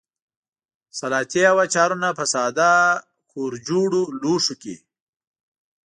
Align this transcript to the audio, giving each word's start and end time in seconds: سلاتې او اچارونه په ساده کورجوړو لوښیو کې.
سلاتې 0.97 1.41
او 1.51 1.57
اچارونه 1.65 2.09
په 2.17 2.23
ساده 2.33 2.71
کورجوړو 3.31 4.03
لوښیو 4.21 4.59
کې. 4.61 4.75